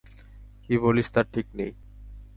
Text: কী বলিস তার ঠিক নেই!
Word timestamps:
কী 0.63 0.73
বলিস 0.83 1.07
তার 1.13 1.25
ঠিক 1.33 1.47
নেই! 1.55 1.71